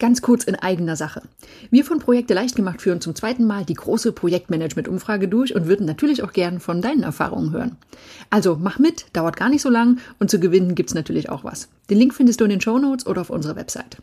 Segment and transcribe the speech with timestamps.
[0.00, 1.22] Ganz kurz in eigener Sache.
[1.70, 5.86] Wir von Projekte leicht gemacht führen zum zweiten Mal die große Projektmanagement-Umfrage durch und würden
[5.86, 7.76] natürlich auch gern von deinen Erfahrungen hören.
[8.30, 11.68] Also mach mit, dauert gar nicht so lang und zu gewinnen gibt's natürlich auch was.
[11.90, 13.98] Den Link findest du in den Show Notes oder auf unserer Website.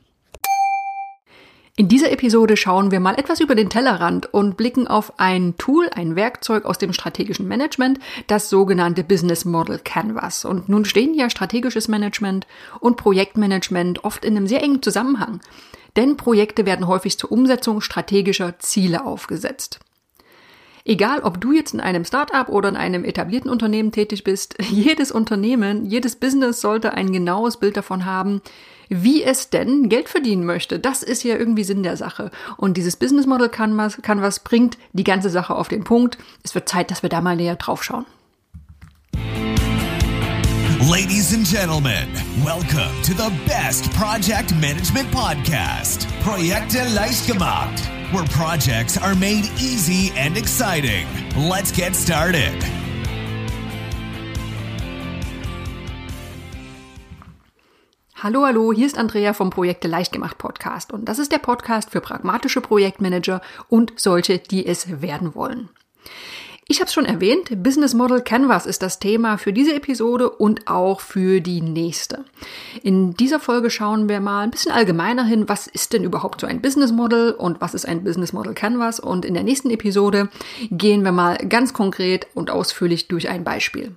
[1.77, 5.89] In dieser Episode schauen wir mal etwas über den Tellerrand und blicken auf ein Tool,
[5.93, 10.45] ein Werkzeug aus dem strategischen Management, das sogenannte Business Model Canvas.
[10.45, 12.47] Und nun stehen ja strategisches Management
[12.79, 15.41] und Projektmanagement oft in einem sehr engen Zusammenhang.
[15.95, 19.79] Denn Projekte werden häufig zur Umsetzung strategischer Ziele aufgesetzt.
[20.87, 25.11] Egal, ob du jetzt in einem Startup oder in einem etablierten Unternehmen tätig bist, jedes
[25.11, 28.41] Unternehmen, jedes Business sollte ein genaues Bild davon haben,
[28.87, 30.77] wie es denn Geld verdienen möchte.
[30.77, 32.29] Das ist ja irgendwie Sinn der Sache.
[32.57, 36.19] Und dieses Business Model Canvas, Canvas bringt die ganze Sache auf den Punkt.
[36.43, 38.05] Es wird Zeit, dass wir da mal näher drauf schauen.
[40.81, 42.09] Ladies and gentlemen,
[42.43, 47.79] welcome to the best project management podcast, Projekte leicht gemacht,
[48.11, 51.07] where projects are made easy and exciting.
[51.37, 52.61] Let's get started.
[58.15, 62.01] Hallo, hallo, hier ist Andrea vom Projekte Leichtgemacht Podcast und das ist der Podcast für
[62.01, 65.69] pragmatische Projektmanager und solche, die es werden wollen.
[66.67, 70.67] Ich habe es schon erwähnt, Business Model Canvas ist das Thema für diese Episode und
[70.67, 72.25] auch für die nächste.
[72.81, 76.47] In dieser Folge schauen wir mal ein bisschen allgemeiner hin, was ist denn überhaupt so
[76.47, 80.27] ein Business Model und was ist ein Business Model Canvas und in der nächsten Episode
[80.71, 83.95] gehen wir mal ganz konkret und ausführlich durch ein Beispiel.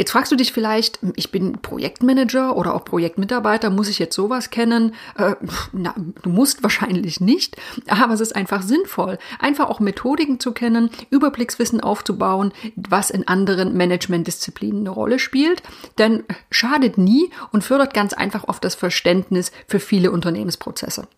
[0.00, 4.48] Jetzt fragst du dich vielleicht, ich bin Projektmanager oder auch Projektmitarbeiter, muss ich jetzt sowas
[4.48, 4.94] kennen?
[5.18, 5.34] Äh,
[5.74, 10.88] na, du musst wahrscheinlich nicht, aber es ist einfach sinnvoll, einfach auch Methodiken zu kennen,
[11.10, 15.62] Überblickswissen aufzubauen, was in anderen Managementdisziplinen eine Rolle spielt,
[15.98, 21.08] denn schadet nie und fördert ganz einfach oft das Verständnis für viele Unternehmensprozesse.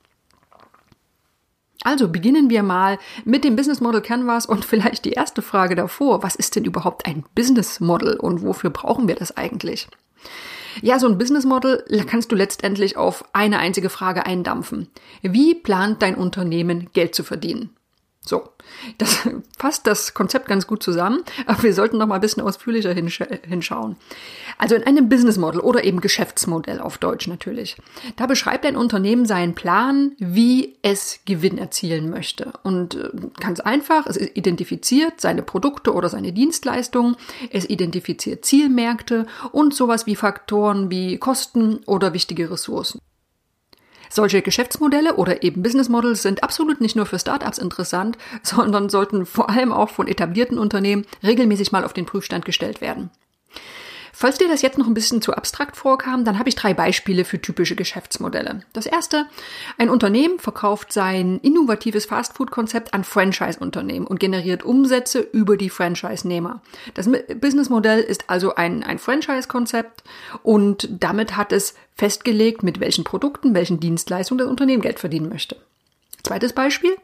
[1.85, 6.23] Also beginnen wir mal mit dem Business Model Canvas und vielleicht die erste Frage davor.
[6.23, 9.89] Was ist denn überhaupt ein Business Model und wofür brauchen wir das eigentlich?
[10.81, 14.89] Ja, so ein Business Model kannst du letztendlich auf eine einzige Frage eindampfen.
[15.21, 17.71] Wie plant dein Unternehmen Geld zu verdienen?
[18.25, 18.51] So,
[18.99, 19.29] das
[19.59, 23.21] fasst das Konzept ganz gut zusammen, aber wir sollten noch mal ein bisschen ausführlicher hinsch
[23.49, 23.97] hinschauen.
[24.59, 27.77] Also in einem Business Model oder eben Geschäftsmodell auf Deutsch natürlich.
[28.17, 32.53] Da beschreibt ein Unternehmen seinen Plan, wie es Gewinn erzielen möchte.
[32.63, 33.11] Und äh,
[33.41, 37.17] ganz einfach, es identifiziert seine Produkte oder seine Dienstleistungen,
[37.51, 43.01] es identifiziert Zielmärkte und sowas wie Faktoren wie Kosten oder wichtige Ressourcen.
[44.14, 49.24] Solche Geschäftsmodelle oder eben Business Models sind absolut nicht nur für Startups interessant, sondern sollten
[49.24, 53.08] vor allem auch von etablierten Unternehmen regelmäßig mal auf den Prüfstand gestellt werden.
[54.23, 57.25] Falls dir das jetzt noch ein bisschen zu abstrakt vorkam, dann habe ich drei Beispiele
[57.25, 58.63] für typische Geschäftsmodelle.
[58.73, 59.27] Das erste,
[59.79, 66.63] ein Unternehmen verkauft sein innovatives Fastfood-Konzept an Franchise-Unternehmen und generiert Umsätze über die Franchise-Nehmer.
[66.95, 70.05] Das Businessmodell ist also ein, ein Franchise-Konzept
[70.45, 75.57] und damit hat es festgelegt, mit welchen Produkten, welchen Dienstleistungen das Unternehmen Geld verdienen möchte.
[76.23, 76.95] Zweites Beispiel,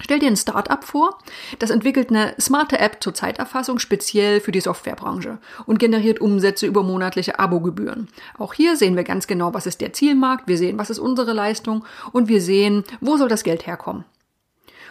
[0.00, 1.18] Stell dir ein Startup vor,
[1.58, 6.82] das entwickelt eine smarte App zur Zeiterfassung speziell für die Softwarebranche und generiert Umsätze über
[6.82, 8.08] monatliche Abogebühren.
[8.38, 11.32] Auch hier sehen wir ganz genau, was ist der Zielmarkt, wir sehen, was ist unsere
[11.32, 14.04] Leistung und wir sehen, wo soll das Geld herkommen.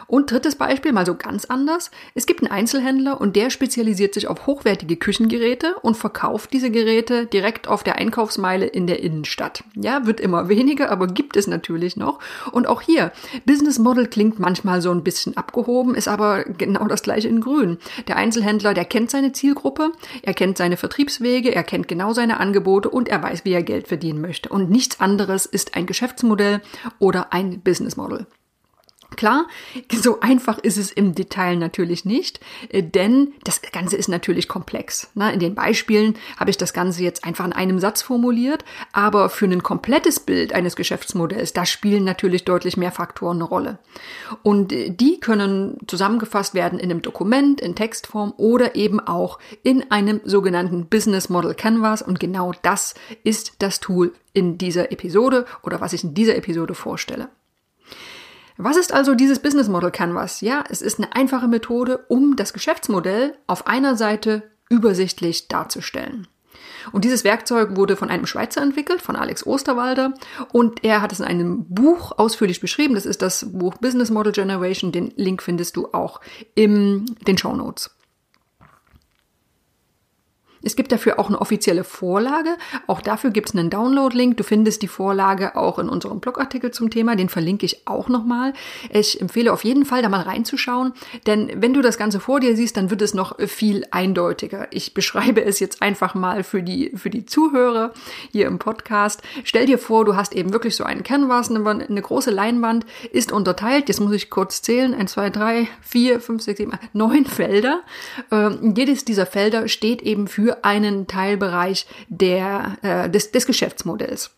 [0.07, 1.91] Und drittes Beispiel, mal so ganz anders.
[2.13, 7.25] Es gibt einen Einzelhändler und der spezialisiert sich auf hochwertige Küchengeräte und verkauft diese Geräte
[7.25, 9.63] direkt auf der Einkaufsmeile in der Innenstadt.
[9.75, 12.19] Ja, wird immer weniger, aber gibt es natürlich noch.
[12.51, 13.11] Und auch hier,
[13.45, 17.77] Business Model klingt manchmal so ein bisschen abgehoben, ist aber genau das gleiche in grün.
[18.07, 22.89] Der Einzelhändler, der kennt seine Zielgruppe, er kennt seine Vertriebswege, er kennt genau seine Angebote
[22.89, 24.49] und er weiß, wie er Geld verdienen möchte.
[24.49, 26.61] Und nichts anderes ist ein Geschäftsmodell
[26.99, 28.27] oder ein Business Model.
[29.15, 29.47] Klar,
[29.93, 32.39] so einfach ist es im Detail natürlich nicht,
[32.69, 35.09] äh, denn das Ganze ist natürlich komplex.
[35.15, 35.31] Ne?
[35.31, 39.45] In den Beispielen habe ich das Ganze jetzt einfach in einem Satz formuliert, aber für
[39.45, 43.79] ein komplettes Bild eines Geschäftsmodells, da spielen natürlich deutlich mehr Faktoren eine Rolle.
[44.43, 49.91] Und äh, die können zusammengefasst werden in einem Dokument, in Textform oder eben auch in
[49.91, 52.01] einem sogenannten Business Model Canvas.
[52.01, 56.75] Und genau das ist das Tool in dieser Episode oder was ich in dieser Episode
[56.75, 57.29] vorstelle.
[58.57, 60.41] Was ist also dieses Business Model Canvas?
[60.41, 66.27] Ja, es ist eine einfache Methode, um das Geschäftsmodell auf einer Seite übersichtlich darzustellen.
[66.91, 70.13] Und dieses Werkzeug wurde von einem Schweizer entwickelt, von Alex Osterwalder.
[70.51, 72.95] Und er hat es in einem Buch ausführlich beschrieben.
[72.95, 74.91] Das ist das Buch Business Model Generation.
[74.91, 76.21] Den Link findest du auch
[76.53, 77.94] in den Show Notes.
[80.65, 82.57] Es gibt dafür auch eine offizielle Vorlage.
[82.87, 84.37] Auch dafür gibt es einen Download-Link.
[84.37, 87.15] Du findest die Vorlage auch in unserem Blogartikel zum Thema.
[87.15, 88.53] Den verlinke ich auch nochmal.
[88.89, 90.93] Ich empfehle auf jeden Fall, da mal reinzuschauen.
[91.27, 94.67] Denn wenn du das Ganze vor dir siehst, dann wird es noch viel eindeutiger.
[94.71, 97.93] Ich beschreibe es jetzt einfach mal für die, für die Zuhörer
[98.31, 99.21] hier im Podcast.
[99.43, 103.31] Stell dir vor, du hast eben wirklich so einen Canvas, eine, eine große Leinwand, ist
[103.31, 103.87] unterteilt.
[103.87, 104.95] Jetzt muss ich kurz zählen.
[104.95, 107.81] Eins, zwei, drei, vier, fünf, sechs, sieben, neun Felder.
[108.31, 114.31] Ähm, jedes dieser Felder steht eben für einen Teilbereich der, äh, des, des Geschäftsmodells.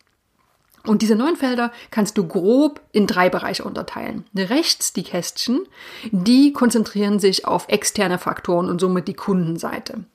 [0.87, 4.23] Und diese neun Felder kannst du grob in drei Bereiche unterteilen.
[4.35, 5.65] Rechts die Kästchen,
[6.11, 10.05] die konzentrieren sich auf externe Faktoren und somit die Kundenseite.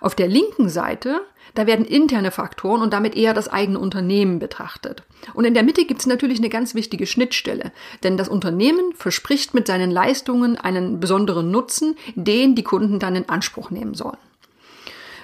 [0.00, 1.22] Auf der linken Seite,
[1.54, 5.02] da werden interne Faktoren und damit eher das eigene Unternehmen betrachtet.
[5.34, 7.72] Und in der Mitte gibt es natürlich eine ganz wichtige Schnittstelle,
[8.04, 13.28] denn das Unternehmen verspricht mit seinen Leistungen einen besonderen Nutzen, den die Kunden dann in
[13.28, 14.29] Anspruch nehmen sollen.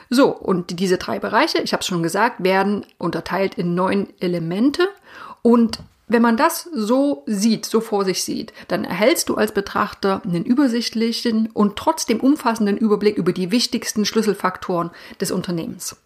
[0.08, 4.88] So, und diese drei Bereiche, ich habe es schon gesagt, werden unterteilt in neun Elemente.
[5.42, 10.22] Und wenn man das so sieht, so vor sich sieht, dann erhältst du als Betrachter
[10.24, 15.96] einen übersichtlichen und trotzdem umfassenden Überblick über die wichtigsten Schlüsselfaktoren des Unternehmens.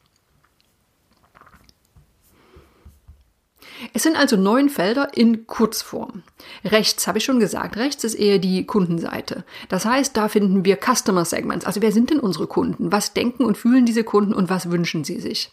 [3.93, 6.23] Es sind also neun Felder in Kurzform.
[6.65, 9.45] Rechts habe ich schon gesagt, rechts ist eher die Kundenseite.
[9.69, 11.67] Das heißt, da finden wir Customer Segments.
[11.67, 12.93] Also wer sind denn unsere Kunden?
[12.93, 15.51] Was denken und fühlen diese Kunden und was wünschen sie sich?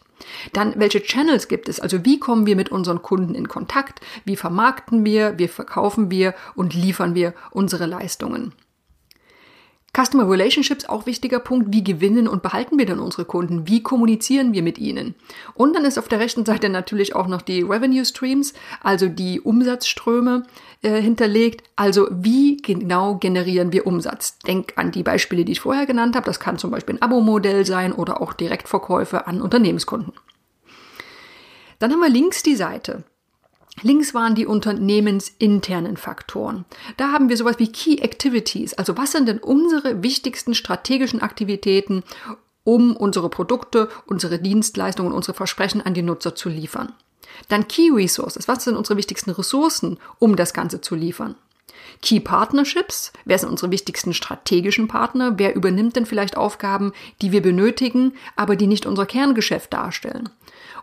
[0.53, 1.79] Dann, welche Channels gibt es?
[1.79, 4.01] Also wie kommen wir mit unseren Kunden in Kontakt?
[4.25, 5.38] Wie vermarkten wir?
[5.38, 8.53] Wie verkaufen wir und liefern wir unsere Leistungen?
[9.98, 11.74] Customer Relationships auch wichtiger Punkt.
[11.74, 13.68] Wie gewinnen und behalten wir denn unsere Kunden?
[13.68, 15.16] Wie kommunizieren wir mit ihnen?
[15.56, 18.54] Und dann ist auf der rechten Seite natürlich auch noch die Revenue Streams,
[18.84, 20.44] also die Umsatzströme
[20.84, 21.64] äh, hinterlegt.
[21.76, 24.38] Also wie genau generieren wir Umsatz?
[24.40, 26.28] Denk an die Beispiele, die ich vorher genannt habe.
[26.28, 30.14] Das kann zum Beispiel ein Abo-Modell sein oder auch Direktverkäufe an Unternehmenskunden.
[31.80, 33.04] Dann haben wir links die Seite.
[33.81, 36.65] Links waren die unternehmensinternen Faktoren.
[36.97, 38.74] Da haben wir sowas wie Key Activities.
[38.74, 42.03] Also was sind denn unsere wichtigsten strategischen Aktivitäten,
[42.63, 46.94] um unsere Produkte, unsere Dienstleistungen, unsere Versprechen an die Nutzer zu liefern?
[47.50, 48.47] Dann Key Resources.
[48.47, 51.35] Was sind unsere wichtigsten Ressourcen, um das Ganze zu liefern?
[52.01, 53.12] Key Partnerships.
[53.25, 55.38] Wer sind unsere wichtigsten strategischen Partner?
[55.38, 60.29] Wer übernimmt denn vielleicht Aufgaben, die wir benötigen, aber die nicht unser Kerngeschäft darstellen?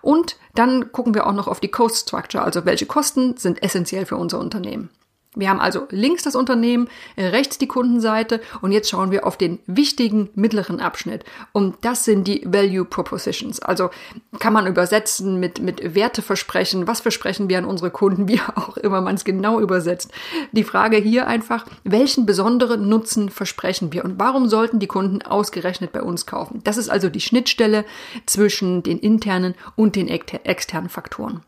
[0.05, 4.05] Und dann gucken wir auch noch auf die Cost Structure, also welche Kosten sind essentiell
[4.05, 4.91] für unser Unternehmen.
[5.35, 9.59] Wir haben also links das Unternehmen, rechts die Kundenseite und jetzt schauen wir auf den
[9.67, 11.25] wichtigen mittleren Abschnitt.
[11.53, 13.61] Und das sind die Value Propositions.
[13.61, 13.91] Also
[14.39, 16.87] kann man übersetzen mit, mit Werteversprechen.
[16.87, 20.13] Was versprechen wir an unsere Kunden, wie auch immer man es genau übersetzt.
[20.53, 25.93] Die Frage hier einfach, welchen besonderen Nutzen versprechen wir und warum sollten die Kunden ausgerechnet
[25.93, 26.61] bei uns kaufen?
[26.65, 27.85] Das ist also die Schnittstelle
[28.27, 31.43] zwischen den internen und den externen Faktoren.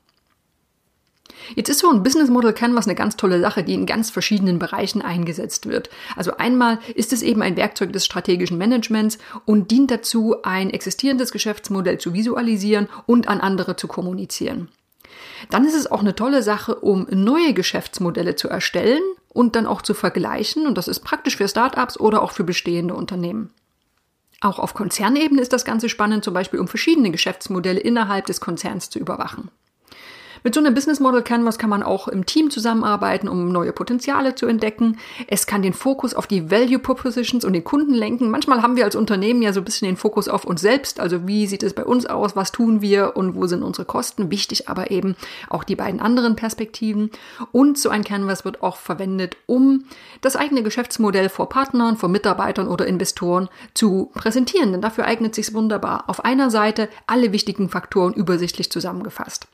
[1.54, 4.58] Jetzt ist so ein Business Model Canvas eine ganz tolle Sache, die in ganz verschiedenen
[4.58, 5.90] Bereichen eingesetzt wird.
[6.16, 11.30] Also einmal ist es eben ein Werkzeug des strategischen Managements und dient dazu, ein existierendes
[11.30, 14.68] Geschäftsmodell zu visualisieren und an andere zu kommunizieren.
[15.50, 19.82] Dann ist es auch eine tolle Sache, um neue Geschäftsmodelle zu erstellen und dann auch
[19.82, 20.66] zu vergleichen.
[20.66, 23.50] Und das ist praktisch für Startups oder auch für bestehende Unternehmen.
[24.40, 28.90] Auch auf Konzernebene ist das Ganze spannend, zum Beispiel um verschiedene Geschäftsmodelle innerhalb des Konzerns
[28.90, 29.50] zu überwachen.
[30.46, 34.36] Mit so einem Business Model Canvas kann man auch im Team zusammenarbeiten, um neue Potenziale
[34.36, 34.96] zu entdecken.
[35.26, 38.30] Es kann den Fokus auf die Value Propositions und den Kunden lenken.
[38.30, 41.00] Manchmal haben wir als Unternehmen ja so ein bisschen den Fokus auf uns selbst.
[41.00, 42.36] Also wie sieht es bei uns aus?
[42.36, 43.16] Was tun wir?
[43.16, 44.30] Und wo sind unsere Kosten?
[44.30, 45.16] Wichtig aber eben
[45.50, 47.10] auch die beiden anderen Perspektiven.
[47.50, 49.86] Und so ein Canvas wird auch verwendet, um
[50.20, 54.70] das eigene Geschäftsmodell vor Partnern, vor Mitarbeitern oder Investoren zu präsentieren.
[54.70, 56.04] Denn dafür eignet sich wunderbar.
[56.06, 59.48] Auf einer Seite alle wichtigen Faktoren übersichtlich zusammengefasst.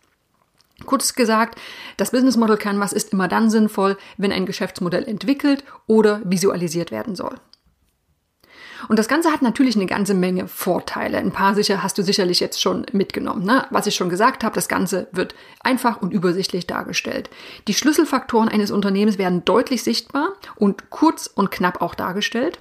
[0.87, 1.59] Kurz gesagt,
[1.97, 7.15] das Business Model Canvas ist immer dann sinnvoll, wenn ein Geschäftsmodell entwickelt oder visualisiert werden
[7.17, 7.37] soll.
[8.89, 11.19] Und das Ganze hat natürlich eine ganze Menge Vorteile.
[11.19, 13.45] Ein paar sicher hast du sicherlich jetzt schon mitgenommen.
[13.45, 13.67] Ne?
[13.71, 17.31] Was ich schon gesagt habe, das Ganze wird einfach und übersichtlich dargestellt.
[17.69, 22.59] Die Schlüsselfaktoren eines Unternehmens werden deutlich sichtbar und kurz und knapp auch dargestellt.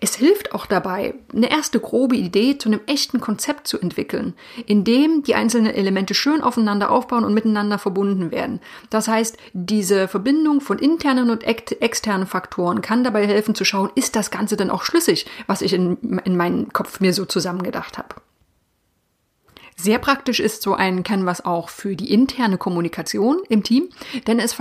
[0.00, 4.34] Es hilft auch dabei, eine erste grobe Idee zu einem echten Konzept zu entwickeln,
[4.66, 8.60] in dem die einzelnen Elemente schön aufeinander aufbauen und miteinander verbunden werden.
[8.90, 14.16] Das heißt, diese Verbindung von internen und externen Faktoren kann dabei helfen zu schauen, ist
[14.16, 18.14] das Ganze denn auch schlüssig, was ich in, in meinem Kopf mir so zusammengedacht habe.
[19.82, 23.88] Sehr praktisch ist so ein Canvas auch für die interne Kommunikation im Team,
[24.26, 24.54] denn es,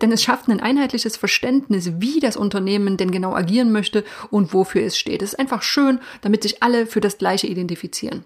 [0.00, 4.82] denn es schafft ein einheitliches Verständnis, wie das Unternehmen denn genau agieren möchte und wofür
[4.82, 5.22] es steht.
[5.22, 8.24] Es ist einfach schön, damit sich alle für das Gleiche identifizieren.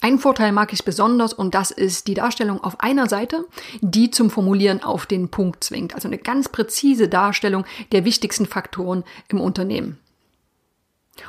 [0.00, 3.44] Einen Vorteil mag ich besonders und das ist die Darstellung auf einer Seite,
[3.82, 5.94] die zum Formulieren auf den Punkt zwingt.
[5.94, 9.98] Also eine ganz präzise Darstellung der wichtigsten Faktoren im Unternehmen.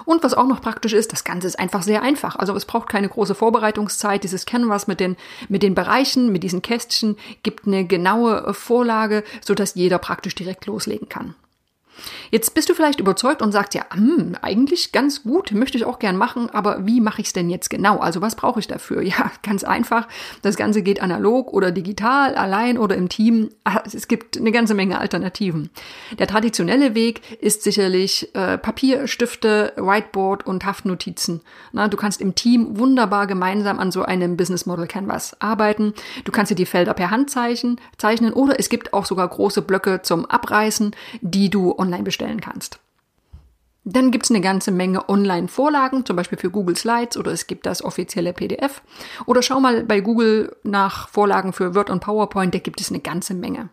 [0.05, 2.35] Und was auch noch praktisch ist, das Ganze ist einfach sehr einfach.
[2.35, 4.23] Also es braucht keine große Vorbereitungszeit.
[4.23, 5.15] Dieses Canvas mit den,
[5.49, 11.09] mit den Bereichen, mit diesen Kästchen gibt eine genaue Vorlage, sodass jeder praktisch direkt loslegen
[11.09, 11.35] kann.
[12.31, 15.99] Jetzt bist du vielleicht überzeugt und sagst ja, hm, eigentlich ganz gut, möchte ich auch
[15.99, 17.97] gern machen, aber wie mache ich es denn jetzt genau?
[17.97, 19.01] Also was brauche ich dafür?
[19.07, 20.05] Ja, ganz einfach.
[20.41, 23.49] Das Ganze geht analog oder digital, allein oder im Team.
[23.63, 25.69] Ah, es gibt eine ganze Menge Alternativen.
[26.19, 31.41] Der traditionelle Weg ist sicherlich äh, Papier, Stifte, Whiteboard und Haftnotizen.
[31.71, 35.93] Na, du kannst im Team wunderbar gemeinsam an so einem Business Model Canvas arbeiten.
[36.25, 39.61] Du kannst dir die Felder per Hand zeichnen, zeichnen oder es gibt auch sogar große
[39.61, 42.79] Blöcke zum Abreißen, die du online bestellen kannst.
[43.89, 47.65] Dann gibt es eine ganze Menge Online-Vorlagen, zum Beispiel für Google Slides oder es gibt
[47.65, 48.81] das offizielle PDF.
[49.25, 52.99] Oder schau mal bei Google nach Vorlagen für Word und PowerPoint, da gibt es eine
[52.99, 53.69] ganze Menge.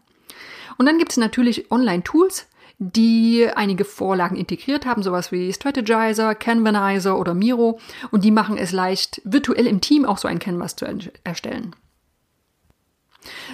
[0.79, 2.47] Und dann gibt es natürlich Online-Tools,
[2.79, 7.81] die einige Vorlagen integriert haben, sowas wie Strategizer, Canvanizer oder Miro.
[8.13, 10.87] Und die machen es leicht, virtuell im Team auch so ein Canvas zu
[11.25, 11.75] erstellen.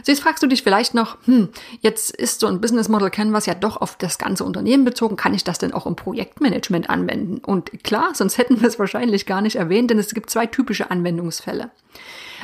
[0.03, 1.49] So, jetzt fragst du dich vielleicht noch, hm,
[1.81, 5.17] jetzt ist so ein Business Model Canvas ja doch auf das ganze Unternehmen bezogen.
[5.17, 7.39] Kann ich das denn auch im Projektmanagement anwenden?
[7.45, 10.91] Und klar, sonst hätten wir es wahrscheinlich gar nicht erwähnt, denn es gibt zwei typische
[10.91, 11.71] Anwendungsfälle.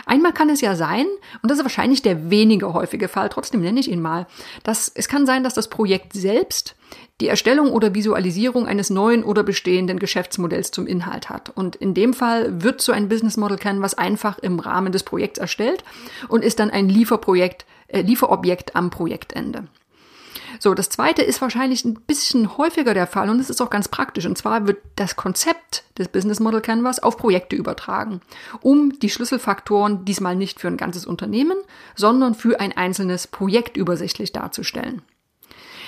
[0.05, 1.07] Einmal kann es ja sein,
[1.43, 4.27] und das ist wahrscheinlich der weniger häufige Fall, trotzdem nenne ich ihn mal,
[4.63, 6.77] dass es kann sein, dass das Projekt selbst
[7.21, 11.51] die Erstellung oder Visualisierung eines neuen oder bestehenden Geschäftsmodells zum Inhalt hat.
[11.51, 15.39] Und in dem Fall wird so ein Business Model Canvas einfach im Rahmen des Projekts
[15.39, 15.83] erstellt
[16.29, 19.65] und ist dann ein Lieferprojekt, äh, Lieferobjekt am Projektende.
[20.59, 23.89] So, das zweite ist wahrscheinlich ein bisschen häufiger der Fall und es ist auch ganz
[23.89, 24.27] praktisch.
[24.27, 28.21] Und zwar wird das Konzept des Business Model Canvas auf Projekte übertragen,
[28.61, 31.59] um die Schlüsselfaktoren diesmal nicht für ein ganzes Unternehmen,
[31.95, 35.03] sondern für ein einzelnes Projekt übersichtlich darzustellen.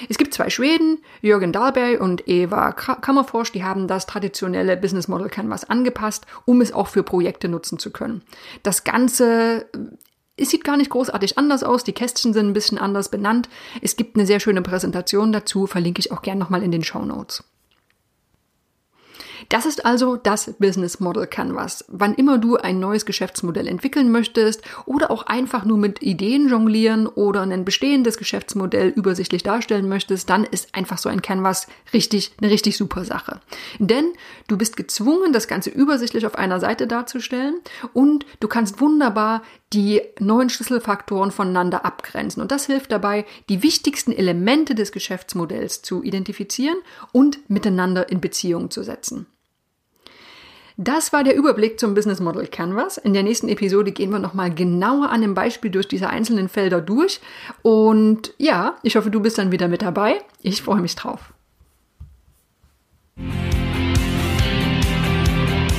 [0.08, 5.28] Es gibt zwei Schweden, Jürgen Dahlberg und Eva Kammerforsch, die haben das traditionelle Business Model
[5.28, 8.22] Canvas angepasst, um es auch für Projekte nutzen zu können.
[8.62, 9.66] Das Ganze
[10.38, 11.85] es sieht gar nicht großartig anders aus.
[11.85, 13.49] Die Kästchen sind ein bisschen anders benannt.
[13.83, 17.04] Es gibt eine sehr schöne Präsentation dazu, verlinke ich auch gern nochmal in den Show
[17.04, 17.45] Notes.
[19.49, 21.85] Das ist also das Business Model Canvas.
[21.88, 27.07] Wann immer du ein neues Geschäftsmodell entwickeln möchtest oder auch einfach nur mit Ideen jonglieren
[27.07, 32.50] oder ein bestehendes Geschäftsmodell übersichtlich darstellen möchtest, dann ist einfach so ein Canvas richtig, eine
[32.50, 33.40] richtig super Sache.
[33.78, 34.12] Denn
[34.49, 37.61] du bist gezwungen, das Ganze übersichtlich auf einer Seite darzustellen
[37.92, 39.42] und du kannst wunderbar
[39.73, 42.42] die neuen Schlüsselfaktoren voneinander abgrenzen.
[42.42, 46.78] Und das hilft dabei, die wichtigsten Elemente des Geschäftsmodells zu identifizieren
[47.12, 49.26] und miteinander in Beziehung zu setzen.
[50.80, 52.99] Das war der Überblick zum Business Model Canvas.
[52.99, 56.80] In der nächsten Episode gehen wir nochmal genauer an dem Beispiel durch diese einzelnen Felder
[56.80, 57.20] durch.
[57.62, 60.20] Und ja, ich hoffe, du bist dann wieder mit dabei.
[60.40, 61.32] Ich freue mich drauf.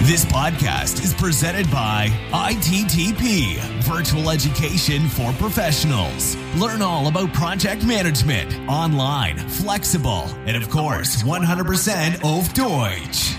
[0.06, 6.36] This podcast is presented by ITTP, Virtual Education for Professionals.
[6.60, 13.39] Learn all about project management, online, flexible, and of course, 100% auf Deutsch.